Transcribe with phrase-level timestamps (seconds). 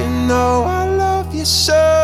[0.00, 1.99] You know I love you so.